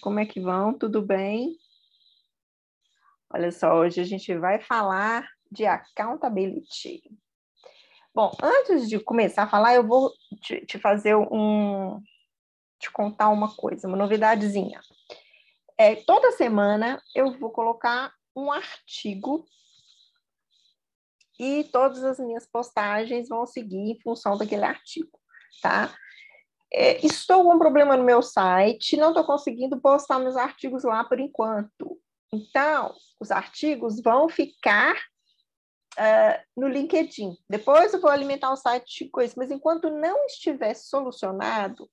Como 0.00 0.20
é 0.20 0.26
que 0.26 0.40
vão? 0.40 0.76
Tudo 0.76 1.02
bem? 1.02 1.56
Olha 3.30 3.50
só, 3.50 3.74
hoje 3.74 4.00
a 4.00 4.04
gente 4.04 4.36
vai 4.36 4.60
falar 4.60 5.26
de 5.50 5.64
accountability. 5.66 7.02
Bom, 8.14 8.30
antes 8.42 8.88
de 8.88 9.00
começar 9.00 9.44
a 9.44 9.48
falar, 9.48 9.74
eu 9.74 9.86
vou 9.86 10.12
te, 10.42 10.64
te 10.66 10.78
fazer 10.78 11.16
um. 11.16 11.98
te 12.78 12.90
contar 12.90 13.30
uma 13.30 13.54
coisa, 13.54 13.88
uma 13.88 13.96
novidadezinha. 13.96 14.80
É, 15.78 15.96
toda 15.96 16.32
semana 16.32 17.02
eu 17.14 17.38
vou 17.38 17.50
colocar 17.50 18.12
um 18.36 18.52
artigo 18.52 19.46
e 21.40 21.64
todas 21.64 22.04
as 22.04 22.18
minhas 22.18 22.46
postagens 22.46 23.28
vão 23.28 23.46
seguir 23.46 23.92
em 23.92 24.00
função 24.00 24.36
daquele 24.36 24.64
artigo, 24.64 25.18
tá? 25.62 25.92
É, 26.74 27.04
estou 27.04 27.44
com 27.44 27.54
um 27.54 27.58
problema 27.58 27.96
no 27.96 28.04
meu 28.04 28.22
site, 28.22 28.96
não 28.96 29.08
estou 29.08 29.24
conseguindo 29.24 29.80
postar 29.80 30.18
meus 30.18 30.36
artigos 30.36 30.84
lá 30.84 31.04
por 31.04 31.20
enquanto. 31.20 31.98
Então, 32.32 32.94
os 33.20 33.30
artigos 33.30 34.00
vão 34.00 34.28
ficar 34.28 34.94
uh, 35.98 36.40
no 36.56 36.68
LinkedIn. 36.68 37.36
Depois 37.48 37.92
eu 37.92 38.00
vou 38.00 38.10
alimentar 38.10 38.50
o 38.50 38.56
site 38.56 39.08
com 39.10 39.20
isso, 39.20 39.34
mas 39.36 39.50
enquanto 39.50 39.90
não 39.90 40.24
estiver 40.24 40.74
solucionado, 40.74 41.88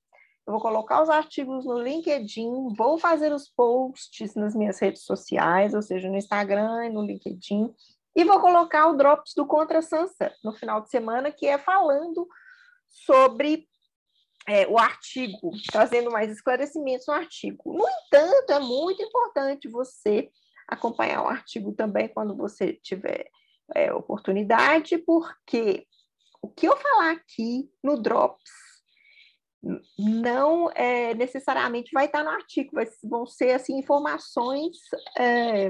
eu 0.47 0.53
vou 0.53 0.61
colocar 0.61 1.03
os 1.03 1.09
artigos 1.09 1.65
no 1.65 1.79
LinkedIn, 1.79 2.73
vou 2.75 2.97
fazer 2.97 3.31
os 3.33 3.49
posts 3.49 4.33
nas 4.33 4.55
minhas 4.55 4.79
redes 4.79 5.03
sociais, 5.03 5.73
ou 5.73 5.81
seja, 5.81 6.09
no 6.09 6.17
Instagram 6.17 6.85
e 6.85 6.89
no 6.89 7.03
LinkedIn, 7.05 7.71
e 8.15 8.23
vou 8.23 8.39
colocar 8.39 8.87
o 8.87 8.95
Drops 8.95 9.33
do 9.35 9.45
Contra 9.45 9.81
Sansa 9.81 10.33
no 10.43 10.53
final 10.53 10.81
de 10.81 10.89
semana, 10.89 11.31
que 11.31 11.45
é 11.45 11.57
falando 11.57 12.27
sobre 12.89 13.67
é, 14.49 14.67
o 14.67 14.79
artigo, 14.79 15.51
trazendo 15.71 16.09
mais 16.09 16.31
esclarecimentos 16.31 17.05
no 17.05 17.13
artigo. 17.13 17.71
No 17.71 17.85
entanto, 17.87 18.51
é 18.51 18.59
muito 18.59 19.01
importante 19.03 19.69
você 19.69 20.31
acompanhar 20.67 21.23
o 21.23 21.27
artigo 21.27 21.71
também 21.71 22.07
quando 22.07 22.35
você 22.35 22.73
tiver 22.73 23.29
é, 23.75 23.93
oportunidade, 23.93 24.97
porque 24.97 25.85
o 26.41 26.49
que 26.49 26.67
eu 26.67 26.75
falar 26.75 27.11
aqui 27.11 27.69
no 27.83 28.01
Drops 28.01 28.51
não 29.97 30.71
é, 30.71 31.13
necessariamente 31.13 31.91
vai 31.93 32.05
estar 32.05 32.23
no 32.23 32.31
artigo, 32.31 32.71
vai, 32.73 32.87
vão 33.03 33.27
ser 33.27 33.51
assim 33.51 33.77
informações 33.77 34.77
é, 35.15 35.69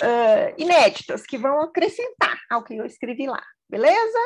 é, 0.00 0.54
inéditas 0.58 1.24
que 1.24 1.38
vão 1.38 1.60
acrescentar 1.60 2.40
ao 2.50 2.64
que 2.64 2.74
eu 2.74 2.86
escrevi 2.86 3.26
lá, 3.26 3.44
beleza? 3.68 4.18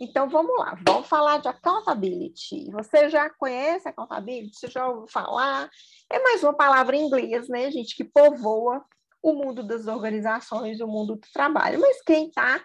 Então, 0.00 0.28
vamos 0.28 0.56
lá, 0.56 0.78
vamos 0.86 1.08
falar 1.08 1.38
de 1.38 1.48
accountability. 1.48 2.70
Você 2.70 3.08
já 3.10 3.28
conhece 3.28 3.88
accountability? 3.88 4.56
Você 4.56 4.68
já 4.68 4.86
ouviu 4.86 5.08
falar? 5.08 5.68
É 6.10 6.22
mais 6.22 6.42
uma 6.44 6.54
palavra 6.54 6.94
em 6.94 7.04
inglês, 7.04 7.48
né, 7.48 7.68
gente, 7.70 7.96
que 7.96 8.04
povoa 8.04 8.84
o 9.20 9.32
mundo 9.32 9.64
das 9.64 9.88
organizações, 9.88 10.80
o 10.80 10.86
mundo 10.86 11.16
do 11.16 11.28
trabalho. 11.32 11.80
Mas 11.80 12.00
quem 12.02 12.28
está 12.28 12.64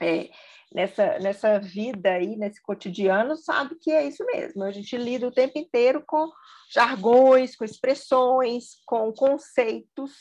é, 0.00 0.30
nessa, 0.72 1.18
nessa 1.18 1.58
vida 1.58 2.12
aí, 2.12 2.36
nesse 2.36 2.62
cotidiano, 2.62 3.36
sabe 3.36 3.74
que 3.80 3.90
é 3.90 4.06
isso 4.06 4.24
mesmo. 4.24 4.62
A 4.62 4.70
gente 4.70 4.96
lida 4.96 5.26
o 5.26 5.32
tempo 5.32 5.58
inteiro 5.58 6.04
com 6.06 6.30
jargões, 6.72 7.56
com 7.56 7.64
expressões, 7.64 8.76
com 8.86 9.12
conceitos, 9.12 10.12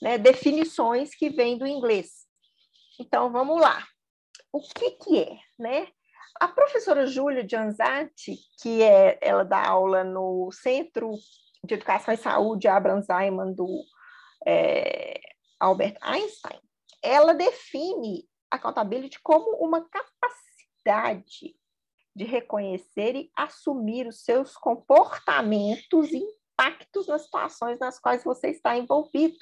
né, 0.00 0.16
definições 0.16 1.12
que 1.12 1.28
vêm 1.28 1.58
do 1.58 1.66
inglês. 1.66 2.28
Então, 3.00 3.32
vamos 3.32 3.60
lá 3.60 3.84
o 4.52 4.60
que, 4.60 4.90
que 4.92 5.22
é, 5.22 5.38
né? 5.58 5.88
A 6.40 6.48
professora 6.48 7.06
Júlia 7.06 7.46
Gianzatti, 7.46 8.38
que 8.60 8.82
é, 8.82 9.18
ela 9.20 9.44
dá 9.44 9.66
aula 9.66 10.04
no 10.04 10.50
Centro 10.52 11.12
de 11.64 11.74
Educação 11.74 12.14
e 12.14 12.16
Saúde 12.16 12.68
Abraham 12.68 13.02
Zeiman 13.02 13.52
do 13.52 13.84
é, 14.46 15.20
Albert 15.58 15.96
Einstein, 16.00 16.60
ela 17.02 17.34
define 17.34 18.28
a 18.50 18.56
accountability 18.56 19.20
como 19.20 19.56
uma 19.56 19.84
capacidade 19.88 21.56
de 22.14 22.24
reconhecer 22.24 23.14
e 23.14 23.30
assumir 23.36 24.06
os 24.06 24.24
seus 24.24 24.56
comportamentos 24.56 26.10
e 26.10 26.18
impactos 26.18 27.06
nas 27.06 27.22
situações 27.22 27.78
nas 27.78 28.00
quais 28.00 28.24
você 28.24 28.48
está 28.48 28.76
envolvido 28.76 29.38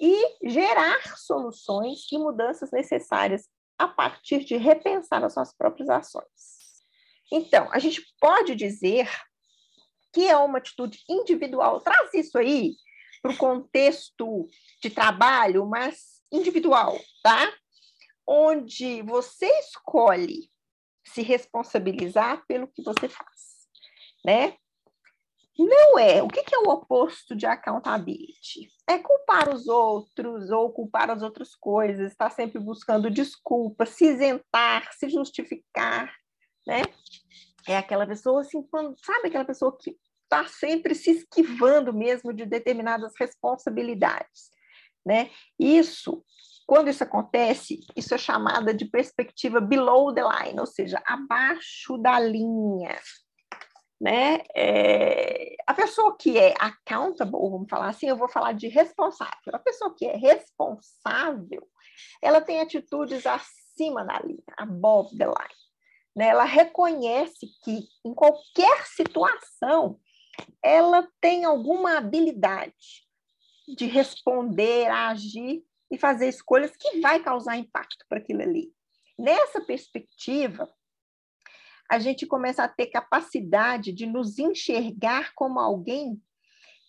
e 0.00 0.48
gerar 0.48 1.16
soluções 1.16 2.10
e 2.10 2.18
mudanças 2.18 2.70
necessárias 2.70 3.48
a 3.78 3.86
partir 3.86 4.44
de 4.44 4.56
repensar 4.56 5.22
as 5.24 5.34
suas 5.34 5.54
próprias 5.54 5.88
ações. 5.88 6.56
Então, 7.30 7.68
a 7.72 7.78
gente 7.78 8.02
pode 8.20 8.54
dizer 8.54 9.08
que 10.12 10.28
é 10.28 10.36
uma 10.36 10.58
atitude 10.58 11.02
individual. 11.08 11.80
Traz 11.80 12.14
isso 12.14 12.38
aí 12.38 12.74
para 13.20 13.32
o 13.32 13.36
contexto 13.36 14.48
de 14.80 14.90
trabalho, 14.90 15.66
mas 15.66 16.22
individual, 16.32 16.98
tá? 17.22 17.52
Onde 18.26 19.02
você 19.02 19.46
escolhe 19.60 20.50
se 21.04 21.22
responsabilizar 21.22 22.44
pelo 22.46 22.68
que 22.68 22.82
você 22.82 23.08
faz, 23.08 23.68
né? 24.24 24.56
Não 25.58 25.98
é. 25.98 26.22
O 26.22 26.28
que 26.28 26.54
é 26.54 26.58
o 26.58 26.70
oposto 26.70 27.34
de 27.34 27.46
accountability? 27.46 28.70
É 28.86 28.98
culpar 28.98 29.48
os 29.52 29.66
outros 29.66 30.50
ou 30.50 30.70
culpar 30.70 31.10
as 31.10 31.22
outras 31.22 31.54
coisas, 31.54 32.12
estar 32.12 32.30
sempre 32.30 32.58
buscando 32.58 33.10
desculpas, 33.10 33.90
se 33.90 34.06
isentar, 34.06 34.92
se 34.92 35.08
justificar, 35.08 36.14
né? 36.66 36.82
É 37.66 37.76
aquela 37.76 38.06
pessoa 38.06 38.42
assim, 38.42 38.64
sabe 39.04 39.28
aquela 39.28 39.44
pessoa 39.44 39.76
que 39.76 39.96
está 40.24 40.46
sempre 40.46 40.94
se 40.94 41.10
esquivando 41.10 41.92
mesmo 41.92 42.32
de 42.32 42.44
determinadas 42.44 43.12
responsabilidades, 43.18 44.50
né? 45.04 45.30
Isso, 45.58 46.22
quando 46.66 46.88
isso 46.88 47.02
acontece, 47.02 47.80
isso 47.96 48.14
é 48.14 48.18
chamada 48.18 48.74
de 48.74 48.84
perspectiva 48.84 49.60
below 49.60 50.12
the 50.12 50.22
line, 50.22 50.60
ou 50.60 50.66
seja, 50.66 51.02
abaixo 51.06 51.96
da 51.96 52.20
linha, 52.20 53.00
né? 54.00 54.42
É, 54.54 55.56
a 55.66 55.74
pessoa 55.74 56.16
que 56.16 56.38
é 56.38 56.54
accountable, 56.58 57.50
vamos 57.50 57.68
falar 57.68 57.88
assim, 57.88 58.08
eu 58.08 58.16
vou 58.16 58.28
falar 58.28 58.52
de 58.52 58.68
responsável. 58.68 59.52
A 59.52 59.58
pessoa 59.58 59.94
que 59.94 60.06
é 60.06 60.16
responsável, 60.16 61.66
ela 62.22 62.40
tem 62.40 62.60
atitudes 62.60 63.26
acima 63.26 64.04
da 64.04 64.18
linha, 64.20 64.42
above 64.56 65.16
the 65.16 65.24
line. 65.24 65.66
Né? 66.14 66.28
Ela 66.28 66.44
reconhece 66.44 67.46
que 67.64 67.86
em 68.04 68.14
qualquer 68.14 68.86
situação 68.86 69.98
ela 70.62 71.08
tem 71.20 71.44
alguma 71.44 71.96
habilidade 71.96 73.06
de 73.76 73.86
responder, 73.86 74.88
agir 74.88 75.64
e 75.90 75.98
fazer 75.98 76.28
escolhas 76.28 76.76
que 76.76 77.00
vai 77.00 77.22
causar 77.22 77.56
impacto 77.56 78.04
para 78.08 78.18
aquilo 78.18 78.42
ali. 78.42 78.72
Nessa 79.18 79.60
perspectiva, 79.60 80.70
a 81.90 81.98
gente 81.98 82.26
começa 82.26 82.64
a 82.64 82.68
ter 82.68 82.86
capacidade 82.86 83.92
de 83.92 84.06
nos 84.06 84.38
enxergar 84.38 85.32
como 85.34 85.58
alguém 85.58 86.20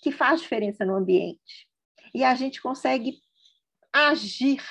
que 0.01 0.11
faz 0.11 0.41
diferença 0.41 0.85
no 0.85 0.95
ambiente. 0.95 1.67
E 2.13 2.23
a 2.23 2.33
gente 2.35 2.61
consegue 2.61 3.19
agir 3.93 4.63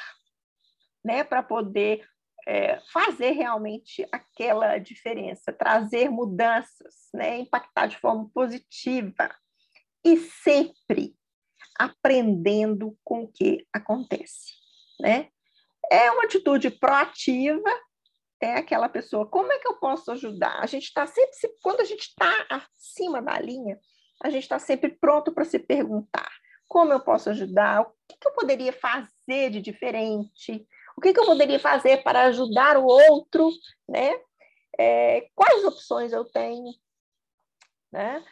né, 1.05 1.23
para 1.23 1.43
poder 1.43 2.09
é, 2.47 2.81
fazer 2.93 3.33
realmente 3.33 4.07
aquela 4.13 4.79
diferença, 4.79 5.53
trazer 5.53 6.09
mudanças, 6.09 7.09
né, 7.13 7.39
impactar 7.39 7.87
de 7.87 7.99
forma 7.99 8.29
positiva 8.33 9.35
e 10.05 10.17
sempre 10.17 11.17
aprendendo 11.79 12.97
com 13.05 13.25
o 13.25 13.29
que 13.29 13.67
acontece. 13.73 14.55
Né? 15.01 15.29
É 15.91 16.11
uma 16.11 16.25
atitude 16.25 16.71
proativa 16.71 17.71
é 18.41 18.55
aquela 18.55 18.89
pessoa, 18.89 19.27
como 19.27 19.53
é 19.53 19.59
que 19.59 19.69
eu 19.69 19.77
posso 19.77 20.13
ajudar? 20.13 20.61
A 20.61 20.67
gente 20.67 20.85
está 20.85 21.07
sempre, 21.07 21.33
quando 21.63 21.81
a 21.81 21.85
gente 21.85 22.03
está 22.03 22.47
acima 22.51 23.23
da 23.23 23.39
linha, 23.41 23.79
a 24.23 24.31
gente 24.31 24.43
está 24.43 24.59
sempre 24.59 24.91
pronto 24.91 25.33
para 25.33 25.45
se 25.45 25.59
perguntar 25.59 26.31
como 26.69 26.93
eu 26.93 27.01
posso 27.01 27.31
ajudar, 27.31 27.83
o 27.83 27.85
que, 28.09 28.19
que 28.21 28.29
eu 28.29 28.33
poderia 28.33 28.73
fazer 28.73 29.51
de 29.51 29.61
diferente, 29.61 30.67
o 30.97 31.01
que, 31.01 31.13
que, 31.13 31.21
eu 31.21 31.27
poderia 31.27 31.59
fazer 31.59 32.03
para 32.03 32.25
ajudar 32.25 32.77
o 32.77 32.85
outro, 32.85 33.51
né? 33.89 34.13
É, 34.79 35.29
quais 35.35 35.65
opções 35.65 36.13
eu 36.13 36.25
tenho, 36.25 36.73
né? 37.93 38.23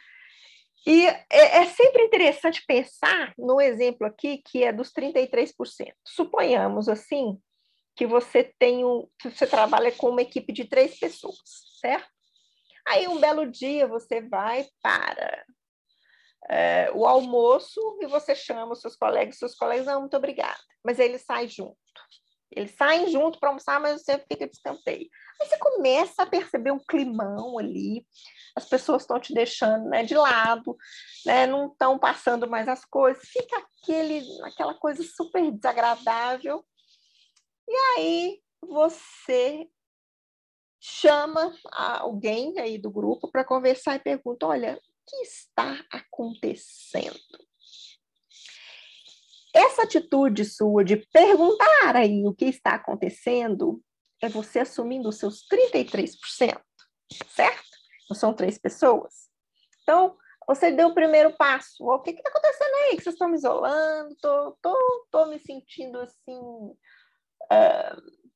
E 0.85 1.07
é, 1.07 1.25
é, 1.31 1.65
sempre 1.65 2.03
interessante 2.03 2.63
pensar 2.67 3.33
no 3.37 3.59
exemplo 3.59 4.05
aqui, 4.05 4.43
que 4.45 4.63
é 4.63 4.71
dos 4.71 4.91
33%. 4.91 5.93
Suponhamos, 6.05 6.87
assim, 6.87 7.39
que 7.95 8.05
você 8.05 8.53
tem 8.59 8.83
um, 8.83 9.07
você 9.23 9.47
trabalha 9.47 9.91
com 9.91 10.09
uma 10.09 10.21
equipe 10.21 10.51
de 10.51 10.65
três 10.65 10.99
pessoas, 10.99 11.37
certo? 11.79 12.09
Aí 12.87 13.07
um 13.07 13.19
belo 13.19 13.49
dia 13.49 13.87
você 13.87 14.21
vai 14.21 14.67
para 14.81 15.45
é, 16.49 16.91
o 16.93 17.05
almoço 17.05 17.79
e 18.01 18.07
você 18.07 18.35
chama 18.35 18.73
os 18.73 18.81
seus 18.81 18.95
colegas, 18.95 19.37
seus 19.37 19.55
colegas, 19.55 19.85
não, 19.85 20.01
muito 20.01 20.17
obrigada, 20.17 20.59
mas 20.83 20.99
ele 20.99 21.17
sai 21.17 21.47
junto. 21.47 21.77
Eles 22.51 22.71
saem 22.75 23.09
junto 23.09 23.39
para 23.39 23.49
almoçar, 23.49 23.79
mas 23.81 24.01
você 24.01 24.17
fica 24.19 24.47
de 24.47 24.55
escanteio. 24.55 25.09
Aí 25.41 25.47
você 25.47 25.57
começa 25.57 26.23
a 26.23 26.25
perceber 26.25 26.71
um 26.71 26.79
climão 26.79 27.57
ali, 27.57 28.05
as 28.55 28.65
pessoas 28.65 29.01
estão 29.01 29.19
te 29.19 29.33
deixando 29.33 29.89
né, 29.89 30.03
de 30.03 30.15
lado, 30.15 30.77
né, 31.25 31.45
não 31.45 31.67
estão 31.67 31.99
passando 31.99 32.49
mais 32.49 32.69
as 32.69 32.85
coisas, 32.85 33.27
fica 33.27 33.57
aquele, 33.57 34.23
aquela 34.43 34.73
coisa 34.75 35.03
super 35.03 35.51
desagradável. 35.51 36.63
E 37.67 37.73
aí 37.73 38.41
você 38.61 39.67
chama 40.79 41.53
alguém 41.71 42.59
aí 42.59 42.77
do 42.77 42.91
grupo 42.91 43.29
para 43.31 43.43
conversar 43.43 43.95
e 43.95 43.99
pergunta: 43.99 44.45
olha, 44.45 44.75
o 44.75 44.81
que 45.07 45.15
está 45.17 45.83
acontecendo? 45.91 47.19
Essa 49.53 49.83
atitude 49.83 50.43
sua 50.43 50.83
de 50.83 50.97
perguntar 50.97 51.95
aí 51.95 52.25
o 52.27 52.33
que 52.33 52.45
está 52.45 52.75
acontecendo 52.75 53.81
é 54.21 54.27
você 54.27 54.59
assumindo 54.59 55.09
os 55.09 55.17
seus 55.17 55.47
33%, 55.47 56.61
certo? 57.29 57.63
Não 58.09 58.15
são 58.15 58.33
três 58.33 58.57
pessoas? 58.57 59.29
Então, 59.81 60.17
você 60.47 60.71
deu 60.71 60.89
o 60.89 60.93
primeiro 60.93 61.35
passo. 61.37 61.83
O 61.83 61.99
que 61.99 62.11
está 62.11 62.29
acontecendo 62.29 62.75
aí? 62.75 62.97
Que 62.97 63.03
vocês 63.03 63.15
estão 63.15 63.29
me 63.29 63.35
isolando? 63.35 64.15
Tô, 64.21 64.57
tô, 64.61 65.07
tô 65.11 65.25
me 65.27 65.39
sentindo 65.39 65.99
assim, 65.99 66.75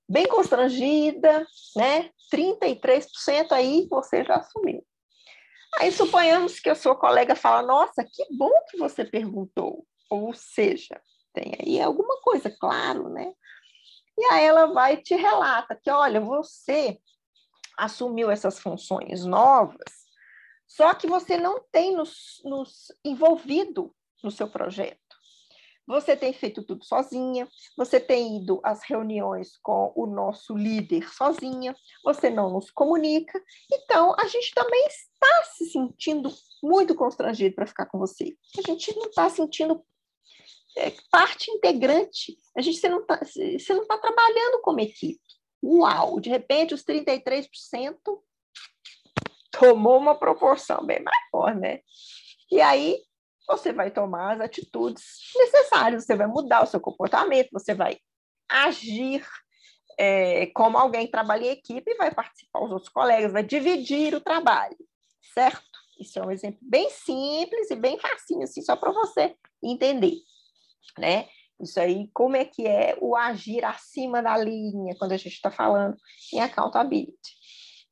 bem 0.08 0.28
constrangida, 0.28 1.46
né? 1.76 2.10
33% 2.34 3.52
aí 3.52 3.88
você 3.90 4.24
já 4.24 4.36
assumiu. 4.36 4.86
Aí 5.78 5.92
suponhamos 5.92 6.60
que 6.60 6.70
a 6.70 6.76
sua 6.76 6.96
colega 6.96 7.36
fala: 7.36 7.66
Nossa, 7.66 8.04
que 8.04 8.26
bom 8.36 8.52
que 8.70 8.78
você 8.78 9.06
perguntou. 9.06 9.86
Ou 10.10 10.34
seja, 10.34 11.00
tem 11.34 11.54
aí 11.60 11.82
alguma 11.82 12.20
coisa, 12.22 12.50
claro, 12.50 13.10
né? 13.10 13.32
E 14.18 14.26
aí 14.34 14.44
ela 14.44 14.66
vai 14.68 14.96
e 14.96 15.04
te 15.04 15.16
relata 15.16 15.80
que, 15.82 15.90
olha, 15.90 16.20
você 16.20 17.00
assumiu 17.78 18.30
essas 18.30 18.60
funções 18.60 19.24
novas, 19.24 20.10
só 20.68 20.94
que 20.94 21.08
você 21.08 21.38
não 21.38 21.64
tem 21.72 21.96
nos, 21.96 22.42
nos 22.44 22.92
envolvido 23.06 23.96
no 24.22 24.30
seu 24.30 24.50
projeto. 24.50 25.09
Você 25.90 26.16
tem 26.16 26.32
feito 26.32 26.62
tudo 26.62 26.86
sozinha, 26.86 27.48
você 27.76 28.00
tem 28.00 28.38
ido 28.38 28.62
às 28.64 28.84
reuniões 28.84 29.58
com 29.64 29.92
o 29.96 30.06
nosso 30.06 30.56
líder 30.56 31.12
sozinha, 31.12 31.76
você 32.04 32.30
não 32.30 32.52
nos 32.52 32.70
comunica, 32.70 33.44
então 33.74 34.16
a 34.20 34.28
gente 34.28 34.54
também 34.54 34.86
está 34.86 35.44
se 35.46 35.66
sentindo 35.72 36.32
muito 36.62 36.94
constrangido 36.94 37.56
para 37.56 37.66
ficar 37.66 37.88
com 37.88 37.98
você. 37.98 38.38
A 38.56 38.62
gente 38.62 38.96
não 38.96 39.08
está 39.08 39.28
sentindo 39.32 39.84
é, 40.78 40.94
parte 41.10 41.50
integrante. 41.50 42.38
A 42.56 42.62
gente 42.62 42.80
você 42.80 42.88
não 42.88 43.02
está 43.02 43.18
tá 43.18 43.98
trabalhando 43.98 44.62
como 44.62 44.82
equipe. 44.82 45.20
Uau! 45.64 46.20
De 46.20 46.30
repente, 46.30 46.76
os 46.76 46.84
33% 46.84 47.98
tomou 49.52 49.98
uma 49.98 50.14
proporção 50.14 50.86
bem 50.86 51.04
maior, 51.04 51.56
né? 51.56 51.80
E 52.52 52.62
aí 52.62 53.02
você 53.58 53.74
vai 53.74 53.92
tomar 53.92 54.36
as 54.36 54.42
atitudes 54.42 55.04
necessárias, 55.36 56.06
você 56.06 56.16
vai 56.16 56.28
mudar 56.28 56.64
o 56.64 56.68
seu 56.68 56.80
comportamento, 56.80 57.50
você 57.52 57.74
vai 57.74 57.98
agir 58.48 59.26
é, 59.98 60.48
como 60.48 60.78
alguém 60.78 61.06
que 61.06 61.12
trabalha 61.12 61.46
em 61.46 61.52
equipe 61.52 61.92
e 61.92 61.98
vai 61.98 62.14
participar 62.14 62.64
os 62.64 62.72
outros 62.72 62.92
colegas, 62.92 63.34
vai 63.34 63.44
dividir 63.44 64.16
o 64.16 64.22
trabalho, 64.22 64.78
certo? 65.34 65.68
Isso 66.00 66.18
é 66.18 66.26
um 66.26 66.32
exemplo 66.32 66.60
bem 66.62 66.90
simples 66.90 67.70
e 67.70 67.76
bem 67.76 68.00
facinho, 68.00 68.44
assim, 68.44 68.62
só 68.62 68.76
para 68.76 68.92
você 68.92 69.36
entender 69.62 70.16
né? 70.98 71.28
Isso 71.62 71.80
aí, 71.80 72.10
como 72.14 72.38
é 72.38 72.46
que 72.46 72.66
é 72.66 72.98
o 73.02 73.16
agir 73.16 73.66
acima 73.66 74.22
da 74.22 74.38
linha 74.38 74.96
quando 74.98 75.12
a 75.12 75.18
gente 75.18 75.34
está 75.34 75.52
falando 75.52 75.98
em 76.34 76.40
accountability? 76.40 77.36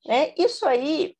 Né? 0.05 0.33
Isso 0.37 0.65
aí, 0.65 1.15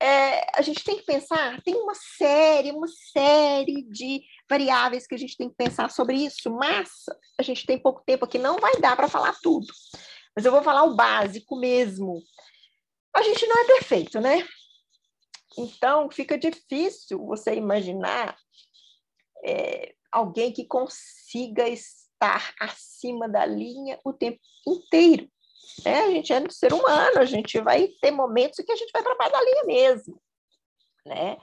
é, 0.00 0.58
a 0.58 0.62
gente 0.62 0.84
tem 0.84 0.96
que 0.96 1.04
pensar, 1.04 1.60
tem 1.62 1.74
uma 1.76 1.94
série, 1.94 2.72
uma 2.72 2.88
série 3.12 3.82
de 3.84 4.22
variáveis 4.48 5.06
que 5.06 5.14
a 5.14 5.18
gente 5.18 5.36
tem 5.36 5.48
que 5.48 5.56
pensar 5.56 5.90
sobre 5.90 6.16
isso, 6.16 6.50
mas 6.50 6.90
a 7.38 7.42
gente 7.42 7.64
tem 7.64 7.78
pouco 7.78 8.02
tempo 8.04 8.24
aqui, 8.24 8.38
não 8.38 8.58
vai 8.58 8.80
dar 8.80 8.96
para 8.96 9.08
falar 9.08 9.34
tudo. 9.42 9.66
Mas 10.36 10.44
eu 10.44 10.52
vou 10.52 10.62
falar 10.62 10.82
o 10.84 10.96
básico 10.96 11.56
mesmo. 11.56 12.20
A 13.14 13.22
gente 13.22 13.46
não 13.46 13.62
é 13.62 13.66
perfeito, 13.66 14.20
né? 14.20 14.46
Então, 15.56 16.10
fica 16.10 16.36
difícil 16.36 17.24
você 17.24 17.54
imaginar 17.54 18.36
é, 19.44 19.94
alguém 20.10 20.52
que 20.52 20.66
consiga 20.66 21.68
estar 21.68 22.54
acima 22.60 23.28
da 23.28 23.46
linha 23.46 24.00
o 24.04 24.12
tempo 24.12 24.40
inteiro. 24.66 25.30
É, 25.84 26.00
a 26.00 26.10
gente 26.10 26.32
é 26.32 26.50
ser 26.50 26.72
humano, 26.72 27.18
a 27.18 27.24
gente 27.24 27.60
vai 27.60 27.88
ter 28.00 28.10
momentos 28.10 28.58
em 28.58 28.64
que 28.64 28.72
a 28.72 28.76
gente 28.76 28.90
vai 28.92 29.02
para 29.02 29.14
baixo 29.16 29.32
da 29.32 29.42
linha 29.42 29.64
mesmo, 29.64 30.20
né? 31.06 31.36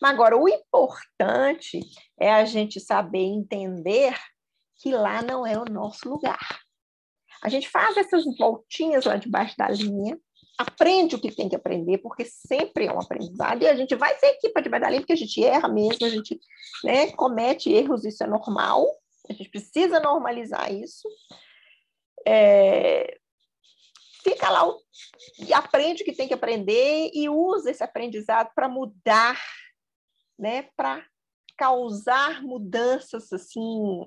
Mas 0.00 0.12
agora, 0.12 0.36
o 0.36 0.48
importante 0.48 1.80
é 2.18 2.32
a 2.32 2.44
gente 2.44 2.80
saber 2.80 3.20
entender 3.20 4.18
que 4.78 4.90
lá 4.90 5.22
não 5.22 5.46
é 5.46 5.56
o 5.56 5.64
nosso 5.64 6.08
lugar. 6.08 6.60
A 7.42 7.48
gente 7.48 7.68
faz 7.68 7.96
essas 7.96 8.24
voltinhas 8.36 9.04
lá 9.04 9.16
debaixo 9.16 9.56
da 9.56 9.68
linha, 9.68 10.18
aprende 10.58 11.14
o 11.14 11.20
que 11.20 11.34
tem 11.34 11.48
que 11.48 11.56
aprender, 11.56 11.98
porque 11.98 12.24
sempre 12.24 12.86
é 12.86 12.92
um 12.92 13.00
aprendizado, 13.00 13.62
e 13.62 13.68
a 13.68 13.74
gente 13.74 13.94
vai 13.94 14.16
ser 14.18 14.26
equipa 14.26 14.60
de 14.60 14.68
medalhinha, 14.68 15.00
porque 15.00 15.12
a 15.12 15.16
gente 15.16 15.42
erra 15.42 15.68
mesmo, 15.68 16.04
a 16.06 16.10
gente 16.10 16.38
né, 16.84 17.10
comete 17.12 17.72
erros, 17.72 18.04
isso 18.04 18.22
é 18.22 18.26
normal, 18.26 18.86
a 19.28 19.32
gente 19.32 19.50
precisa 19.50 20.00
normalizar 20.00 20.72
isso. 20.72 21.08
É, 22.26 23.18
fica 24.22 24.50
lá 24.50 24.62
e 25.38 25.52
aprende 25.52 26.02
o 26.02 26.04
que 26.04 26.14
tem 26.14 26.28
que 26.28 26.34
aprender 26.34 27.10
e 27.12 27.28
usa 27.28 27.70
esse 27.70 27.82
aprendizado 27.82 28.50
para 28.54 28.68
mudar, 28.68 29.40
né, 30.38 30.68
para 30.76 31.04
causar 31.56 32.42
mudanças 32.42 33.32
assim, 33.32 34.04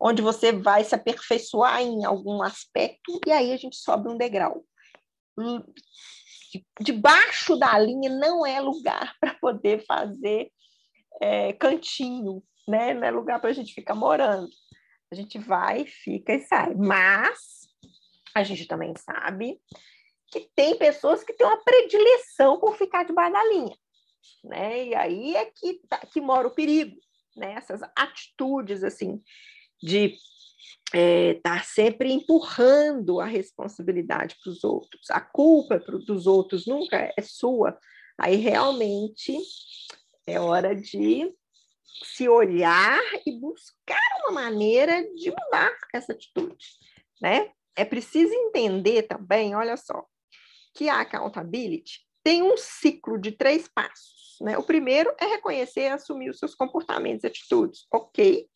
onde 0.00 0.22
você 0.22 0.52
vai 0.52 0.84
se 0.84 0.94
aperfeiçoar 0.94 1.80
em 1.80 2.04
algum 2.04 2.42
aspecto 2.42 3.20
e 3.26 3.32
aí 3.32 3.52
a 3.52 3.56
gente 3.56 3.76
sobe 3.76 4.08
um 4.08 4.16
degrau 4.16 4.64
debaixo 6.80 7.56
da 7.56 7.78
linha 7.78 8.10
não 8.10 8.46
é 8.46 8.60
lugar 8.60 9.14
para 9.20 9.34
poder 9.34 9.84
fazer 9.86 10.50
é, 11.20 11.52
cantinho, 11.54 12.42
né? 12.68 12.94
Não 12.94 13.04
é 13.04 13.10
lugar 13.10 13.40
para 13.40 13.50
a 13.50 13.52
gente 13.52 13.74
ficar 13.74 13.94
morando. 13.94 14.48
A 15.10 15.14
gente 15.14 15.38
vai, 15.38 15.86
fica 15.86 16.34
e 16.34 16.40
sai. 16.40 16.74
Mas 16.74 17.65
a 18.36 18.42
gente 18.42 18.66
também 18.66 18.92
sabe 18.96 19.58
que 20.30 20.40
tem 20.54 20.76
pessoas 20.76 21.24
que 21.24 21.32
têm 21.32 21.46
uma 21.46 21.62
predileção 21.64 22.60
por 22.60 22.76
ficar 22.76 23.04
debaixo 23.04 23.32
da 23.32 23.44
linha, 23.44 23.76
né? 24.44 24.88
E 24.88 24.94
aí 24.94 25.36
é 25.36 25.46
que, 25.46 25.80
tá, 25.88 25.98
que 25.98 26.20
mora 26.20 26.46
o 26.46 26.54
perigo, 26.54 27.00
né? 27.34 27.54
Essas 27.54 27.80
atitudes 27.96 28.84
assim 28.84 29.22
de 29.82 30.14
está 30.84 30.98
é, 30.98 31.34
tá 31.42 31.62
sempre 31.62 32.12
empurrando 32.12 33.20
a 33.20 33.24
responsabilidade 33.24 34.36
para 34.42 34.52
os 34.52 34.62
outros. 34.62 35.10
A 35.10 35.20
culpa 35.20 35.78
dos 35.78 36.26
outros 36.26 36.66
nunca 36.66 37.12
é 37.16 37.22
sua. 37.22 37.78
Aí 38.18 38.36
realmente 38.36 39.34
é 40.26 40.38
hora 40.38 40.76
de 40.76 41.34
se 42.04 42.28
olhar 42.28 43.00
e 43.26 43.32
buscar 43.32 43.98
uma 44.28 44.42
maneira 44.42 45.02
de 45.14 45.30
mudar 45.30 45.74
essa 45.94 46.12
atitude, 46.12 46.66
né? 47.20 47.50
É 47.76 47.84
preciso 47.84 48.32
entender 48.32 49.02
também, 49.02 49.54
olha 49.54 49.76
só, 49.76 50.04
que 50.74 50.88
a 50.88 51.00
accountability 51.00 52.00
tem 52.24 52.42
um 52.42 52.56
ciclo 52.56 53.20
de 53.20 53.32
três 53.32 53.68
passos, 53.68 54.36
né? 54.40 54.58
O 54.58 54.62
primeiro 54.62 55.14
é 55.20 55.26
reconhecer 55.26 55.82
e 55.82 55.88
assumir 55.88 56.30
os 56.30 56.38
seus 56.38 56.54
comportamentos 56.54 57.22
e 57.22 57.26
atitudes, 57.28 57.86
ok? 57.92 58.48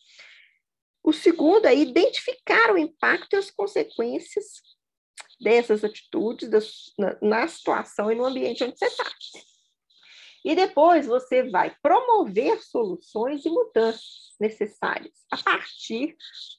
O 1.02 1.12
segundo 1.12 1.66
é 1.66 1.74
identificar 1.74 2.72
o 2.72 2.78
impacto 2.78 3.34
e 3.34 3.36
as 3.36 3.50
consequências 3.50 4.46
dessas 5.40 5.84
atitudes 5.84 6.48
das, 6.48 6.92
na, 6.98 7.16
na 7.22 7.48
situação 7.48 8.10
e 8.10 8.14
no 8.14 8.26
ambiente 8.26 8.64
onde 8.64 8.78
você 8.78 8.86
está. 8.86 9.10
E 10.44 10.54
depois 10.54 11.06
você 11.06 11.49
vai 11.50 11.75
promover 11.82 12.62
soluções 12.62 13.44
e 13.44 13.50
mudanças 13.50 14.30
necessárias 14.40 15.12
a 15.30 15.37
partir 15.37 16.16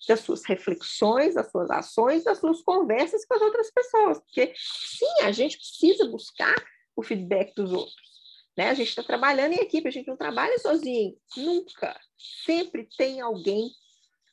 das 0.07 0.19
suas 0.19 0.45
reflexões, 0.45 1.33
das 1.33 1.49
suas 1.49 1.69
ações, 1.71 2.23
das 2.23 2.39
suas 2.39 2.61
conversas 2.61 3.25
com 3.25 3.33
as 3.33 3.41
outras 3.41 3.71
pessoas. 3.71 4.19
Porque, 4.19 4.53
sim, 4.55 5.23
a 5.23 5.31
gente 5.31 5.57
precisa 5.57 6.07
buscar 6.07 6.55
o 6.95 7.01
feedback 7.01 7.53
dos 7.55 7.71
outros. 7.71 8.11
Né? 8.55 8.69
A 8.69 8.73
gente 8.73 8.89
está 8.89 9.01
trabalhando 9.01 9.53
em 9.53 9.61
equipe, 9.61 9.87
a 9.87 9.91
gente 9.91 10.07
não 10.07 10.17
trabalha 10.17 10.57
sozinho, 10.59 11.17
nunca. 11.35 11.99
Sempre 12.45 12.87
tem 12.97 13.19
alguém 13.19 13.71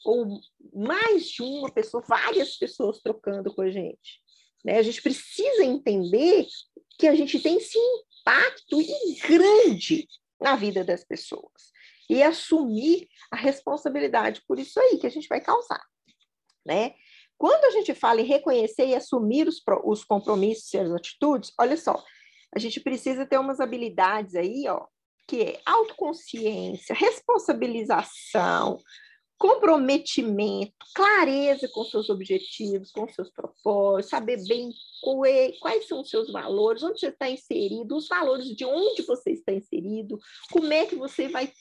ou 0.05 0.41
mais 0.75 1.29
de 1.29 1.43
uma 1.43 1.71
pessoa, 1.73 2.03
várias 2.07 2.57
pessoas 2.57 3.01
trocando 3.01 3.53
com 3.55 3.63
a 3.63 3.71
gente. 3.71 4.21
Né? 4.65 4.79
A 4.79 4.83
gente 4.83 5.03
precisa 5.03 5.65
entender 5.65 6.47
que 6.99 7.07
a 7.07 7.15
gente 7.15 7.41
tem 7.41 7.57
esse 7.57 7.79
impacto 8.29 8.77
grande 9.27 10.07
na 10.41 10.55
vida 10.55 10.85
das 10.85 11.03
pessoas 11.03 11.73
e 12.09 12.23
assumir 12.23 13.09
a 13.31 13.37
responsabilidade 13.37 14.43
por 14.47 14.59
isso 14.59 14.79
aí 14.79 14.99
que 14.99 15.07
a 15.07 15.11
gente 15.11 15.29
vai 15.29 15.41
causar, 15.41 15.83
né? 16.65 16.95
Quando 17.37 17.65
a 17.65 17.71
gente 17.71 17.95
fala 17.95 18.21
em 18.21 18.27
reconhecer 18.27 18.87
e 18.87 18.95
assumir 18.95 19.47
os, 19.47 19.63
os 19.85 20.05
compromissos 20.05 20.73
e 20.75 20.79
as 20.79 20.91
atitudes, 20.91 21.53
olha 21.59 21.77
só, 21.77 22.03
a 22.55 22.59
gente 22.59 22.81
precisa 22.81 23.25
ter 23.25 23.39
umas 23.39 23.61
habilidades 23.61 24.35
aí, 24.35 24.67
ó, 24.69 24.87
que 25.27 25.43
é 25.43 25.61
autoconsciência, 25.65 26.95
responsabilização, 26.95 28.79
comprometimento, 29.39 30.73
clareza 30.95 31.69
com 31.69 31.85
seus 31.85 32.11
objetivos, 32.11 32.91
com 32.91 33.09
seus 33.09 33.31
propósitos, 33.31 34.11
saber 34.11 34.45
bem 34.47 34.71
quais 35.61 35.87
são 35.87 36.01
os 36.01 36.11
seus 36.11 36.31
valores, 36.33 36.83
onde 36.83 36.99
você 36.99 37.09
está 37.09 37.31
inserido, 37.31 37.97
os 37.97 38.09
valores 38.09 38.49
de 38.49 38.65
onde 38.65 39.03
você 39.03 39.31
está 39.31 39.53
inserido, 39.53 40.19
como 40.51 40.73
é 40.73 40.87
que 40.87 40.97
você 40.97 41.29
vai 41.29 41.53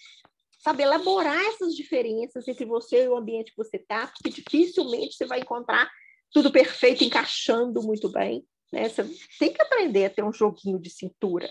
saber 0.59 0.83
elaborar 0.83 1.39
essas 1.45 1.75
diferenças 1.75 2.47
entre 2.47 2.65
você 2.65 3.05
e 3.05 3.07
o 3.07 3.15
ambiente 3.15 3.51
que 3.51 3.57
você 3.57 3.77
está, 3.77 4.07
porque 4.07 4.41
dificilmente 4.41 5.15
você 5.15 5.25
vai 5.25 5.39
encontrar 5.39 5.89
tudo 6.31 6.51
perfeito, 6.51 7.03
encaixando 7.03 7.81
muito 7.83 8.09
bem. 8.09 8.43
Né? 8.73 8.89
Você 8.89 9.03
tem 9.39 9.53
que 9.53 9.61
aprender 9.61 10.05
a 10.05 10.09
ter 10.09 10.23
um 10.23 10.33
joguinho 10.33 10.79
de 10.79 10.89
cintura, 10.89 11.49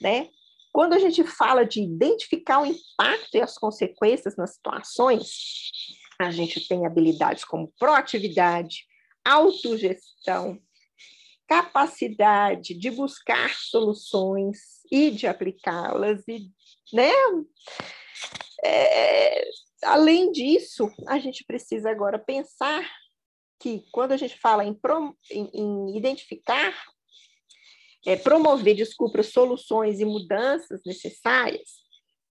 né? 0.00 0.28
Quando 0.72 0.92
a 0.92 0.98
gente 0.98 1.24
fala 1.24 1.64
de 1.64 1.82
identificar 1.82 2.60
o 2.60 2.66
impacto 2.66 3.34
e 3.34 3.40
as 3.40 3.58
consequências 3.58 4.36
nas 4.36 4.54
situações, 4.54 5.70
a 6.18 6.30
gente 6.30 6.66
tem 6.68 6.86
habilidades 6.86 7.44
como 7.44 7.72
proatividade, 7.78 8.84
autogestão, 9.24 10.60
capacidade 11.48 12.74
de 12.74 12.90
buscar 12.90 13.52
soluções 13.54 14.58
e 14.90 15.10
de 15.10 15.26
aplicá-las, 15.26 16.22
e, 16.28 16.48
né? 16.92 17.10
É, 18.62 19.50
além 19.82 20.30
disso, 20.30 20.88
a 21.08 21.18
gente 21.18 21.44
precisa 21.44 21.90
agora 21.90 22.18
pensar 22.18 22.88
que 23.58 23.84
quando 23.90 24.12
a 24.12 24.16
gente 24.16 24.38
fala 24.38 24.64
em, 24.64 24.78
em, 25.30 25.50
em 25.52 25.96
identificar 25.96 26.74
é, 28.06 28.16
promover, 28.16 28.74
desculpa, 28.74 29.22
soluções 29.22 30.00
e 30.00 30.04
mudanças 30.04 30.80
necessárias 30.84 31.80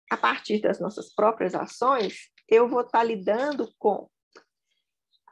a 0.09 0.15
partir 0.15 0.61
das 0.61 0.79
nossas 0.79 1.13
próprias 1.13 1.53
ações, 1.53 2.29
eu 2.47 2.67
vou 2.69 2.81
estar 2.81 3.03
lidando 3.03 3.69
com 3.77 4.09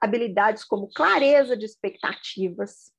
habilidades 0.02 0.64
como 0.66 0.90
clareza 0.90 1.56
de 1.56 1.66
expectativas, 1.66 2.92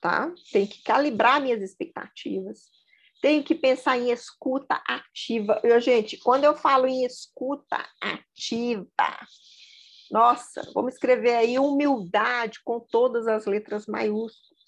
tá? 0.00 0.32
Tenho 0.52 0.66
que 0.66 0.82
calibrar 0.82 1.40
minhas 1.40 1.62
expectativas, 1.62 2.68
tenho 3.22 3.44
que 3.44 3.54
pensar 3.54 3.98
em 3.98 4.10
escuta 4.10 4.82
ativa. 4.86 5.60
Eu, 5.62 5.80
gente, 5.80 6.16
quando 6.18 6.44
eu 6.44 6.56
falo 6.56 6.88
em 6.88 7.04
escuta 7.04 7.86
ativa, 8.00 8.88
nossa, 10.10 10.68
vamos 10.74 10.94
escrever 10.94 11.36
aí 11.36 11.58
humildade 11.58 12.58
com 12.64 12.80
todas 12.80 13.28
as 13.28 13.46
letras 13.46 13.86
maiúsculas 13.86 14.59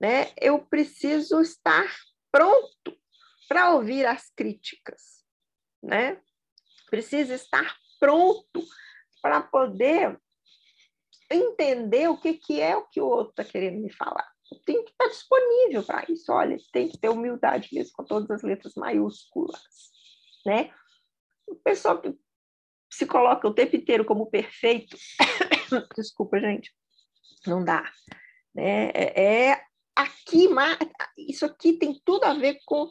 né? 0.00 0.32
Eu 0.40 0.58
preciso 0.66 1.40
estar 1.40 1.86
pronto 2.30 2.98
para 3.48 3.72
ouvir 3.72 4.06
as 4.06 4.30
críticas, 4.30 5.24
né? 5.82 6.20
Preciso 6.90 7.32
estar 7.32 7.76
pronto 7.98 8.64
para 9.22 9.40
poder 9.40 10.18
entender 11.30 12.08
o 12.08 12.16
que, 12.16 12.34
que 12.34 12.60
é 12.60 12.76
o 12.76 12.86
que 12.86 13.00
o 13.00 13.06
outro 13.06 13.30
está 13.30 13.44
querendo 13.44 13.80
me 13.80 13.92
falar. 13.92 14.28
Eu 14.52 14.58
tenho 14.60 14.84
que 14.84 14.90
estar 14.90 15.08
disponível 15.08 15.82
para 15.82 16.04
isso. 16.08 16.30
Olha, 16.32 16.56
tem 16.72 16.88
que 16.88 16.98
ter 16.98 17.08
humildade 17.08 17.68
mesmo 17.72 17.92
com 17.94 18.04
todas 18.04 18.30
as 18.30 18.42
letras 18.42 18.74
maiúsculas, 18.74 19.62
né? 20.44 20.72
O 21.46 21.56
pessoal 21.56 22.00
que 22.00 22.14
se 22.90 23.06
coloca 23.06 23.48
o 23.48 23.54
tempo 23.54 23.76
inteiro 23.76 24.04
como 24.04 24.30
perfeito, 24.30 24.96
desculpa, 25.96 26.38
gente, 26.38 26.72
não 27.46 27.64
dá. 27.64 27.90
Né? 28.54 28.90
É, 28.90 29.48
é 29.50 29.64
aqui, 29.96 30.48
isso 31.16 31.44
aqui 31.44 31.74
tem 31.74 32.00
tudo 32.04 32.24
a 32.24 32.34
ver 32.34 32.58
com 32.66 32.88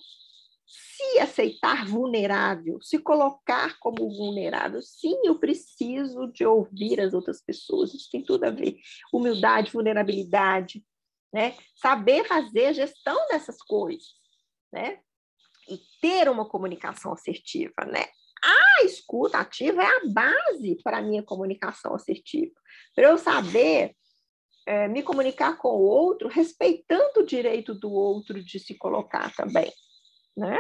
se 0.66 1.20
aceitar 1.20 1.86
vulnerável, 1.86 2.82
se 2.82 2.98
colocar 2.98 3.78
como 3.80 4.10
vulnerável. 4.10 4.82
Sim, 4.82 5.16
eu 5.24 5.38
preciso 5.38 6.32
de 6.32 6.46
ouvir 6.46 7.00
as 7.00 7.14
outras 7.14 7.42
pessoas, 7.42 7.94
isso 7.94 8.10
tem 8.12 8.24
tudo 8.24 8.46
a 8.46 8.50
ver. 8.50 8.80
Humildade, 9.14 9.72
vulnerabilidade, 9.72 10.84
né? 11.32 11.56
Saber 11.76 12.26
fazer 12.26 12.68
a 12.68 12.74
gestão 12.74 13.28
dessas 13.28 13.58
coisas, 13.58 14.08
né? 14.72 15.00
E 15.70 15.80
ter 16.02 16.30
uma 16.30 16.48
comunicação 16.48 17.14
assertiva, 17.14 17.86
né? 17.86 18.06
A 18.44 18.84
escuta 18.84 19.38
ativa 19.38 19.84
é 19.84 19.86
a 19.86 20.02
base 20.08 20.78
para 20.84 20.98
a 20.98 21.02
minha 21.02 21.24
comunicação 21.24 21.96
assertiva. 21.96 22.54
Para 22.96 23.10
eu 23.10 23.18
saber 23.18 23.96
é, 24.66 24.88
me 24.88 25.04
comunicar 25.04 25.58
com 25.58 25.70
o 25.70 25.82
outro, 25.82 26.28
respeitando 26.28 27.20
o 27.20 27.26
direito 27.26 27.74
do 27.74 27.92
outro 27.92 28.44
de 28.44 28.60
se 28.60 28.76
colocar 28.76 29.34
também, 29.36 29.72
né? 30.36 30.58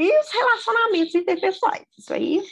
E 0.00 0.20
os 0.20 0.30
relacionamentos 0.30 1.14
interpessoais, 1.14 1.84
isso 1.96 2.12
aí 2.12 2.42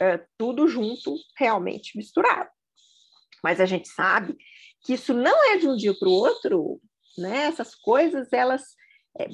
é 0.00 0.24
tudo 0.36 0.68
junto, 0.68 1.16
realmente 1.36 1.96
misturado. 1.96 2.50
Mas 3.42 3.60
a 3.60 3.66
gente 3.66 3.88
sabe 3.88 4.36
que 4.84 4.94
isso 4.94 5.14
não 5.14 5.52
é 5.52 5.56
de 5.56 5.68
um 5.68 5.76
dia 5.76 5.94
para 5.94 6.08
o 6.08 6.12
outro, 6.12 6.80
né? 7.16 7.44
Essas 7.44 7.74
coisas, 7.74 8.32
elas, 8.32 8.62
é, 9.18 9.28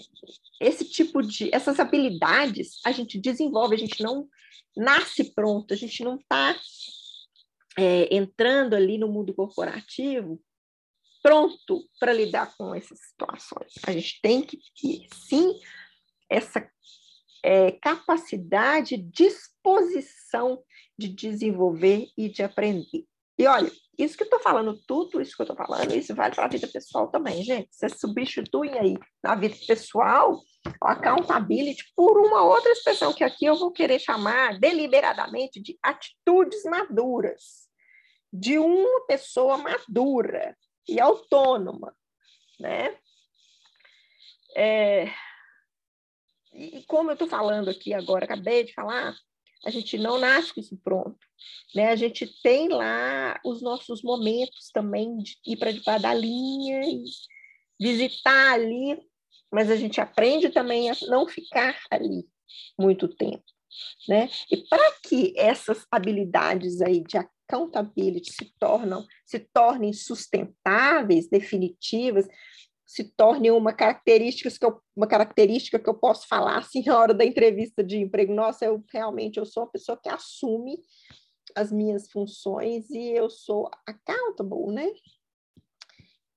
esse 0.60 0.84
tipo 0.84 1.22
de, 1.22 1.54
essas 1.54 1.78
habilidades 1.78 2.80
a 2.84 2.92
gente 2.92 3.18
desenvolve, 3.18 3.74
a 3.74 3.78
gente 3.78 4.02
não 4.02 4.28
nasce 4.76 5.32
pronto, 5.34 5.72
a 5.72 5.76
gente 5.76 6.02
não 6.04 6.16
está 6.16 6.58
é, 7.78 8.12
entrando 8.12 8.74
ali 8.74 8.98
no 8.98 9.06
mundo 9.06 9.32
corporativo 9.32 10.42
pronto 11.22 11.84
para 12.00 12.12
lidar 12.12 12.52
com 12.56 12.74
essas 12.74 12.98
situações. 12.98 13.72
A 13.86 13.92
gente 13.92 14.20
tem 14.20 14.42
que 14.42 14.58
ter, 14.80 15.06
sim, 15.14 15.56
essa 16.28 16.68
é, 17.44 17.70
capacidade, 17.72 18.96
disposição 18.96 20.60
de 20.98 21.08
desenvolver 21.08 22.08
e 22.16 22.28
de 22.28 22.42
aprender. 22.42 23.04
E 23.38 23.46
olha, 23.46 23.70
isso 23.96 24.16
que 24.16 24.24
eu 24.24 24.26
estou 24.26 24.40
falando, 24.40 24.76
tudo 24.84 25.20
isso 25.20 25.36
que 25.36 25.42
eu 25.42 25.44
estou 25.44 25.56
falando, 25.56 25.94
isso 25.94 26.12
vale 26.16 26.34
para 26.34 26.46
a 26.46 26.48
vida 26.48 26.66
pessoal 26.66 27.08
também, 27.08 27.44
gente. 27.44 27.68
Você 27.70 27.88
substitui 27.88 28.76
aí 28.76 28.96
na 29.22 29.36
vida 29.36 29.54
pessoal 29.68 30.34
o 30.34 30.40
accountability 30.84 31.84
por 31.94 32.18
uma 32.18 32.42
outra 32.42 32.72
expressão 32.72 33.12
que 33.12 33.22
aqui 33.22 33.44
eu 33.44 33.56
vou 33.56 33.70
querer 33.70 34.00
chamar 34.00 34.58
deliberadamente 34.58 35.62
de 35.62 35.78
atitudes 35.80 36.64
maduras 36.64 37.67
de 38.32 38.58
uma 38.58 39.06
pessoa 39.06 39.58
madura 39.58 40.56
e 40.88 41.00
autônoma, 41.00 41.94
né? 42.58 42.96
É, 44.56 45.12
e 46.52 46.82
como 46.84 47.10
eu 47.10 47.14
estou 47.14 47.28
falando 47.28 47.68
aqui 47.68 47.94
agora, 47.94 48.24
acabei 48.24 48.64
de 48.64 48.72
falar, 48.72 49.14
a 49.64 49.70
gente 49.70 49.98
não 49.98 50.18
nasce 50.18 50.54
com 50.54 50.60
isso 50.60 50.76
pronto, 50.82 51.18
né? 51.74 51.88
A 51.90 51.96
gente 51.96 52.26
tem 52.42 52.68
lá 52.68 53.38
os 53.44 53.60
nossos 53.60 54.02
momentos 54.02 54.70
também 54.72 55.16
de 55.18 55.36
ir 55.46 55.56
para 55.56 55.72
debaixo 55.72 56.02
da 56.02 56.14
linha 56.14 56.80
e 56.84 57.04
visitar 57.80 58.52
ali, 58.52 59.00
mas 59.52 59.70
a 59.70 59.76
gente 59.76 60.00
aprende 60.00 60.48
também 60.50 60.90
a 60.90 60.96
não 61.08 61.26
ficar 61.28 61.78
ali 61.90 62.26
muito 62.78 63.08
tempo, 63.08 63.44
né? 64.08 64.28
E 64.50 64.56
para 64.68 64.92
que 65.06 65.32
essas 65.36 65.86
habilidades 65.90 66.80
aí 66.80 67.02
de 67.02 67.18
accountability 67.48 68.32
se 68.32 68.52
tornam, 68.58 69.06
se 69.24 69.38
tornem 69.38 69.92
sustentáveis, 69.92 71.28
definitivas, 71.28 72.28
se 72.86 73.04
tornem 73.04 73.50
uma 73.50 73.72
característica 73.72 74.50
que 74.50 74.64
eu, 74.64 74.80
uma 74.94 75.06
característica 75.06 75.78
que 75.78 75.88
eu 75.88 75.94
posso 75.94 76.28
falar 76.28 76.58
assim 76.58 76.82
na 76.84 76.98
hora 76.98 77.14
da 77.14 77.24
entrevista 77.24 77.82
de 77.82 77.96
emprego. 77.96 78.34
Nossa, 78.34 78.66
eu 78.66 78.84
realmente 78.92 79.38
eu 79.38 79.46
sou 79.46 79.64
uma 79.64 79.70
pessoa 79.70 79.98
que 80.00 80.08
assume 80.08 80.78
as 81.54 81.72
minhas 81.72 82.10
funções 82.10 82.90
e 82.90 83.10
eu 83.10 83.30
sou 83.30 83.70
accountable, 83.86 84.72
né? 84.72 84.90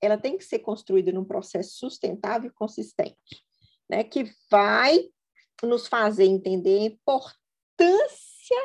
Ela 0.01 0.17
tem 0.17 0.37
que 0.37 0.43
ser 0.43 0.59
construída 0.59 1.11
num 1.11 1.25
processo 1.25 1.77
sustentável 1.77 2.49
e 2.49 2.53
consistente, 2.53 3.45
né? 3.89 4.03
Que 4.03 4.31
vai 4.49 4.99
nos 5.63 5.87
fazer 5.87 6.25
entender 6.25 6.79
a 6.79 6.85
importância 6.85 8.57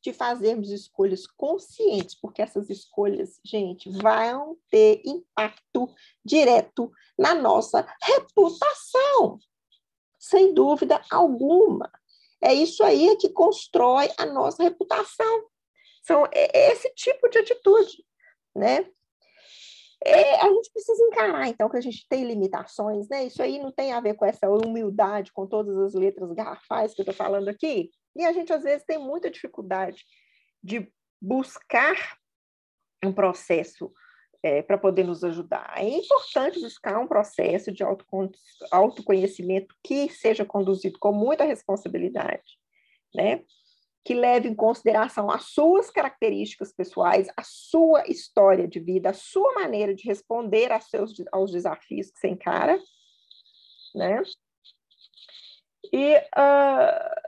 de 0.00 0.12
fazermos 0.12 0.70
escolhas 0.70 1.26
conscientes, 1.26 2.14
porque 2.14 2.40
essas 2.40 2.70
escolhas, 2.70 3.40
gente, 3.44 3.90
vão 3.90 4.56
ter 4.70 5.02
impacto 5.04 5.92
direto 6.24 6.90
na 7.18 7.34
nossa 7.34 7.86
reputação, 8.02 9.38
sem 10.18 10.54
dúvida 10.54 11.00
alguma. 11.10 11.90
É 12.40 12.54
isso 12.54 12.84
aí 12.84 13.16
que 13.16 13.28
constrói 13.28 14.08
a 14.16 14.24
nossa 14.24 14.62
reputação. 14.62 15.46
São 16.02 16.24
é, 16.26 16.48
é 16.56 16.72
esse 16.72 16.88
tipo 16.94 17.28
de 17.28 17.38
atitude, 17.38 18.04
né? 18.54 18.88
É, 20.04 20.36
a 20.36 20.48
gente 20.48 20.70
precisa 20.70 21.02
encarar, 21.02 21.48
então, 21.48 21.68
que 21.68 21.76
a 21.76 21.80
gente 21.80 22.06
tem 22.08 22.24
limitações, 22.24 23.08
né? 23.08 23.24
Isso 23.24 23.42
aí 23.42 23.58
não 23.58 23.72
tem 23.72 23.92
a 23.92 24.00
ver 24.00 24.14
com 24.14 24.24
essa 24.24 24.48
humildade, 24.48 25.32
com 25.32 25.44
todas 25.44 25.76
as 25.76 25.94
letras 25.94 26.32
garrafais 26.32 26.94
que 26.94 27.00
eu 27.00 27.02
estou 27.02 27.14
falando 27.14 27.48
aqui. 27.48 27.90
E 28.18 28.24
a 28.24 28.32
gente, 28.32 28.52
às 28.52 28.64
vezes, 28.64 28.84
tem 28.84 28.98
muita 28.98 29.30
dificuldade 29.30 30.04
de 30.62 30.92
buscar 31.20 32.18
um 33.04 33.12
processo 33.12 33.92
é, 34.42 34.60
para 34.60 34.76
poder 34.76 35.04
nos 35.04 35.22
ajudar. 35.22 35.72
É 35.76 35.88
importante 35.88 36.60
buscar 36.60 36.98
um 36.98 37.06
processo 37.06 37.72
de 37.72 37.84
autoconhecimento 38.70 39.74
que 39.82 40.08
seja 40.10 40.44
conduzido 40.44 40.98
com 40.98 41.12
muita 41.12 41.44
responsabilidade, 41.44 42.58
né? 43.14 43.44
que 44.04 44.14
leve 44.14 44.48
em 44.48 44.54
consideração 44.54 45.30
as 45.30 45.44
suas 45.50 45.90
características 45.90 46.72
pessoais, 46.72 47.28
a 47.36 47.42
sua 47.42 48.04
história 48.06 48.66
de 48.66 48.80
vida, 48.80 49.10
a 49.10 49.14
sua 49.14 49.52
maneira 49.52 49.94
de 49.94 50.04
responder 50.04 50.72
aos, 50.72 50.84
seus, 50.84 51.14
aos 51.30 51.52
desafios 51.52 52.10
que 52.10 52.18
você 52.18 52.28
encara, 52.28 52.80
né? 53.94 54.22
E 55.92 56.16
uh, 56.16 57.27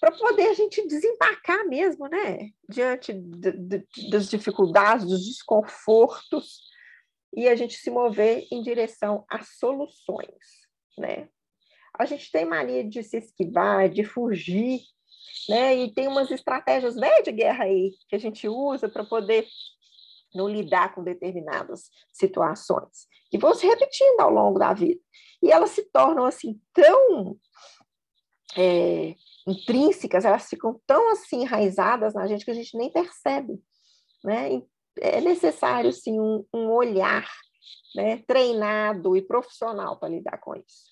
para 0.00 0.12
poder 0.12 0.48
a 0.48 0.54
gente 0.54 0.86
desempacar 0.86 1.66
mesmo, 1.66 2.06
né? 2.08 2.50
Diante 2.68 3.12
de, 3.12 3.52
de, 3.52 4.10
das 4.10 4.28
dificuldades, 4.28 5.06
dos 5.06 5.24
desconfortos, 5.24 6.60
e 7.34 7.48
a 7.48 7.54
gente 7.54 7.76
se 7.76 7.90
mover 7.90 8.46
em 8.50 8.62
direção 8.62 9.24
a 9.28 9.42
soluções, 9.42 10.66
né? 10.98 11.28
A 11.98 12.04
gente 12.04 12.30
tem 12.30 12.44
mania 12.44 12.84
de 12.84 13.02
se 13.02 13.18
esquivar, 13.18 13.88
de 13.88 14.04
fugir, 14.04 14.80
né? 15.48 15.74
E 15.74 15.92
tem 15.92 16.08
umas 16.08 16.30
estratégias 16.30 16.94
velhas 16.94 17.24
de 17.24 17.32
guerra 17.32 17.64
aí 17.64 17.92
que 18.08 18.16
a 18.16 18.18
gente 18.18 18.48
usa 18.48 18.88
para 18.88 19.04
poder 19.04 19.46
não 20.34 20.48
lidar 20.48 20.94
com 20.94 21.02
determinadas 21.02 21.90
situações, 22.12 23.06
que 23.30 23.38
vão 23.38 23.54
se 23.54 23.66
repetindo 23.66 24.20
ao 24.20 24.30
longo 24.30 24.58
da 24.58 24.74
vida. 24.74 25.00
E 25.42 25.50
elas 25.50 25.70
se 25.70 25.84
tornam 25.90 26.24
assim 26.24 26.60
tão 26.74 27.38
é, 28.56 29.14
intrínsecas, 29.46 30.24
elas 30.24 30.48
ficam 30.48 30.80
tão 30.86 31.12
assim 31.12 31.42
enraizadas 31.42 32.14
na 32.14 32.26
gente 32.26 32.44
que 32.44 32.50
a 32.50 32.54
gente 32.54 32.76
nem 32.76 32.90
percebe, 32.90 33.60
né? 34.24 34.62
É 35.00 35.20
necessário 35.20 35.92
sim 35.92 36.18
um, 36.18 36.44
um 36.52 36.70
olhar, 36.70 37.28
né, 37.94 38.18
treinado 38.26 39.16
e 39.16 39.22
profissional 39.22 39.98
para 39.98 40.08
lidar 40.08 40.38
com 40.38 40.54
isso, 40.54 40.84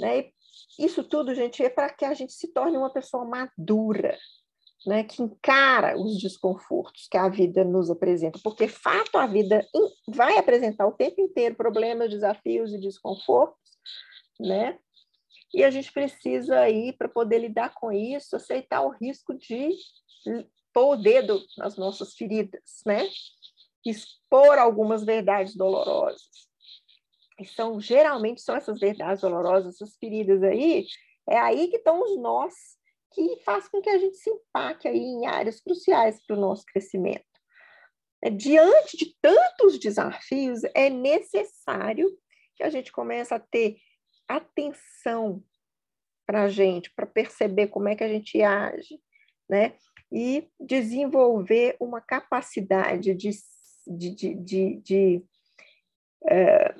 né? 0.00 0.20
E 0.20 0.32
isso 0.78 1.04
tudo, 1.04 1.34
gente, 1.34 1.62
é 1.62 1.68
para 1.68 1.90
que 1.90 2.04
a 2.04 2.14
gente 2.14 2.32
se 2.32 2.52
torne 2.52 2.76
uma 2.76 2.92
pessoa 2.92 3.24
madura, 3.24 4.18
né, 4.86 5.04
que 5.04 5.22
encara 5.22 5.98
os 5.98 6.18
desconfortos 6.18 7.06
que 7.08 7.16
a 7.16 7.28
vida 7.28 7.64
nos 7.64 7.90
apresenta, 7.90 8.38
porque 8.42 8.68
fato 8.68 9.16
a 9.16 9.26
vida 9.26 9.66
vai 10.08 10.36
apresentar 10.36 10.86
o 10.86 10.92
tempo 10.92 11.20
inteiro 11.20 11.54
problemas, 11.54 12.10
desafios 12.10 12.72
e 12.72 12.78
desconfortos, 12.78 13.58
né? 14.38 14.78
E 15.54 15.62
a 15.62 15.70
gente 15.70 15.92
precisa 15.92 16.58
aí, 16.58 16.92
para 16.92 17.08
poder 17.08 17.38
lidar 17.38 17.72
com 17.74 17.92
isso, 17.92 18.34
aceitar 18.34 18.82
o 18.82 18.90
risco 18.90 19.32
de 19.34 19.70
pôr 20.72 20.94
o 20.94 20.96
dedo 20.96 21.40
nas 21.56 21.76
nossas 21.76 22.14
feridas, 22.14 22.82
né? 22.84 23.08
Expor 23.86 24.58
algumas 24.58 25.04
verdades 25.04 25.54
dolorosas. 25.54 26.48
E 27.38 27.44
são, 27.44 27.80
geralmente, 27.80 28.42
são 28.42 28.56
essas 28.56 28.80
verdades 28.80 29.20
dolorosas, 29.20 29.74
essas 29.74 29.96
feridas 29.96 30.42
aí, 30.42 30.86
é 31.28 31.38
aí 31.38 31.68
que 31.68 31.76
estão 31.76 32.02
os 32.02 32.18
nós 32.20 32.54
que 33.12 33.40
faz 33.44 33.68
com 33.68 33.80
que 33.80 33.88
a 33.88 33.98
gente 33.98 34.16
se 34.16 34.28
empaque 34.28 34.88
aí 34.88 34.98
em 34.98 35.26
áreas 35.26 35.60
cruciais 35.60 36.20
para 36.26 36.36
o 36.36 36.40
nosso 36.40 36.64
crescimento. 36.64 37.24
É, 38.20 38.28
diante 38.28 38.96
de 38.96 39.14
tantos 39.20 39.78
desafios, 39.78 40.62
é 40.74 40.90
necessário 40.90 42.10
que 42.56 42.64
a 42.64 42.70
gente 42.70 42.90
comece 42.90 43.32
a 43.32 43.38
ter 43.38 43.76
atenção 44.28 45.42
para 46.26 46.44
a 46.44 46.48
gente, 46.48 46.90
para 46.94 47.06
perceber 47.06 47.68
como 47.68 47.88
é 47.88 47.94
que 47.94 48.04
a 48.04 48.08
gente 48.08 48.40
age, 48.42 49.00
né? 49.48 49.76
E 50.12 50.48
desenvolver 50.58 51.76
uma 51.80 52.00
capacidade 52.00 53.14
de, 53.14 53.30
de, 53.86 54.10
de, 54.10 54.34
de, 54.34 54.76
de 54.80 55.24
é, 56.28 56.74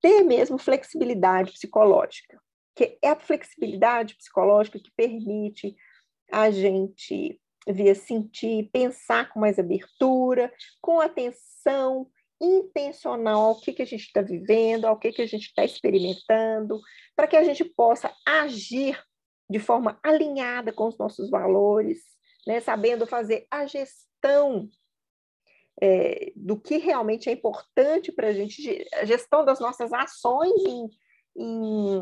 ter 0.00 0.22
mesmo 0.22 0.58
flexibilidade 0.58 1.52
psicológica, 1.52 2.40
que 2.74 2.98
é 3.02 3.10
a 3.10 3.20
flexibilidade 3.20 4.16
psicológica 4.16 4.78
que 4.78 4.90
permite 4.96 5.76
a 6.32 6.50
gente 6.50 7.40
ver, 7.68 7.94
sentir, 7.94 8.70
pensar 8.72 9.30
com 9.30 9.40
mais 9.40 9.58
abertura, 9.58 10.52
com 10.80 11.00
atenção 11.00 12.10
intencional 12.40 13.40
ao 13.42 13.60
que, 13.60 13.72
que 13.72 13.82
a 13.82 13.86
gente 13.86 14.06
está 14.06 14.22
vivendo, 14.22 14.86
ao 14.86 14.98
que, 14.98 15.12
que 15.12 15.22
a 15.22 15.26
gente 15.26 15.46
está 15.46 15.64
experimentando, 15.64 16.80
para 17.14 17.26
que 17.26 17.36
a 17.36 17.44
gente 17.44 17.64
possa 17.64 18.12
agir 18.26 18.98
de 19.48 19.58
forma 19.58 19.98
alinhada 20.02 20.72
com 20.72 20.86
os 20.86 20.96
nossos 20.96 21.28
valores, 21.28 21.98
né? 22.46 22.60
sabendo 22.60 23.06
fazer 23.06 23.46
a 23.50 23.66
gestão 23.66 24.68
é, 25.82 26.32
do 26.36 26.58
que 26.60 26.76
realmente 26.78 27.28
é 27.28 27.32
importante 27.32 28.12
para 28.12 28.28
a 28.28 28.32
gente, 28.32 28.86
a 28.94 29.04
gestão 29.04 29.44
das 29.44 29.58
nossas 29.58 29.92
ações 29.92 30.52
em, 30.64 30.88
em 31.36 31.98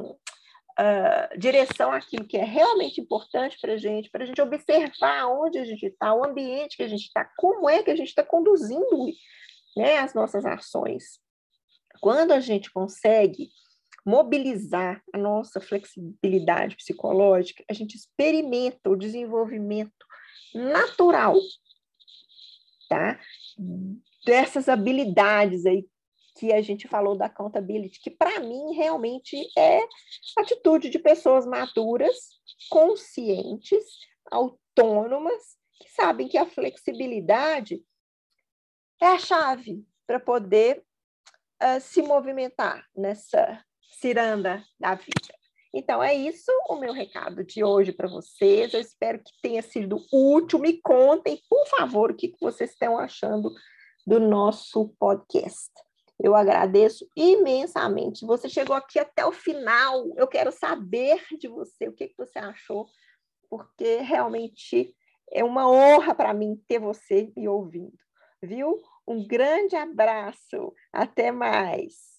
uh, 0.79 1.39
direção 1.39 1.93
àquilo 1.93 2.27
que 2.27 2.37
é 2.37 2.45
realmente 2.45 3.01
importante 3.01 3.57
para 3.61 3.75
a 3.75 3.77
gente, 3.77 4.11
para 4.11 4.25
a 4.25 4.27
gente 4.27 4.43
observar 4.43 5.27
onde 5.27 5.59
a 5.59 5.65
gente 5.65 5.87
está, 5.87 6.15
o 6.15 6.25
ambiente 6.25 6.77
que 6.77 6.83
a 6.83 6.89
gente 6.89 7.07
está, 7.07 7.25
como 7.37 7.69
é 7.69 7.83
que 7.83 7.91
a 7.91 7.97
gente 7.97 8.09
está 8.09 8.23
conduzindo 8.23 9.07
né, 9.79 9.99
as 9.99 10.13
nossas 10.13 10.45
ações. 10.45 11.21
Quando 12.01 12.33
a 12.33 12.41
gente 12.41 12.71
consegue 12.73 13.49
mobilizar 14.05 15.03
a 15.13 15.19
nossa 15.19 15.61
flexibilidade 15.61 16.77
psicológica, 16.77 17.65
a 17.71 17.73
gente 17.73 17.95
experimenta 17.95 18.91
o 18.91 18.97
desenvolvimento 18.97 19.93
natural, 20.55 21.37
tá? 22.89 23.21
Dessas 24.25 24.69
habilidades 24.69 25.65
aí 25.65 25.87
que 26.37 26.53
a 26.53 26.61
gente 26.63 26.89
falou 26.89 27.17
da 27.17 27.27
accountability, 27.27 28.01
que 28.01 28.11
para 28.11 28.41
mim 28.41 28.75
realmente 28.75 29.37
é 29.57 29.81
atitude 30.39 30.89
de 30.89 30.99
pessoas 30.99 31.47
maduras, 31.47 32.17
conscientes, 32.71 33.85
autônomas, 34.31 35.57
que 35.81 35.91
sabem 35.91 36.29
que 36.29 36.39
a 36.39 36.47
flexibilidade 36.47 37.83
é 39.01 39.07
a 39.07 39.19
chave 39.19 39.85
para 40.07 40.19
poder 40.19 40.83
uh, 41.63 41.81
se 41.81 42.03
movimentar 42.03 42.85
nessa 42.97 43.65
ciranda 44.01 44.65
da 44.79 44.95
vida. 44.95 45.39
Então, 45.73 46.03
é 46.03 46.15
isso 46.15 46.51
o 46.69 46.77
meu 46.77 46.93
recado 46.93 47.45
de 47.45 47.63
hoje 47.63 47.93
para 47.93 48.09
vocês. 48.09 48.73
Eu 48.73 48.81
espero 48.81 49.19
que 49.19 49.33
tenha 49.43 49.63
sido 49.63 50.03
útil. 50.13 50.59
Me 50.59 50.81
contem, 50.81 51.41
por 51.49 51.67
favor, 51.69 52.11
o 52.11 52.15
que 52.15 52.35
vocês 52.41 52.71
estão 52.71 52.99
achando 52.99 53.53
do 54.07 54.19
nosso 54.19 54.89
podcast. 54.99 55.71
Eu 56.19 56.35
agradeço 56.35 57.07
imensamente. 57.15 58.27
Você 58.27 58.49
chegou 58.49 58.75
aqui 58.75 58.99
até 58.99 59.25
o 59.25 59.31
final. 59.31 60.07
Eu 60.17 60.27
quero 60.27 60.51
saber 60.51 61.23
de 61.39 61.47
você 61.47 61.89
o 61.89 61.93
que 61.93 62.13
você 62.17 62.39
achou, 62.39 62.89
porque 63.49 63.99
realmente 63.99 64.95
é 65.31 65.45
uma 65.45 65.71
honra 65.71 66.15
para 66.15 66.33
mim 66.33 66.61
ter 66.67 66.81
você 66.81 67.31
me 67.37 67.47
ouvindo 67.47 67.93
viu? 68.43 68.75
Um 69.07 69.27
grande 69.27 69.77
abraço, 69.77 70.75
até 70.93 71.31
mais. 71.33 72.18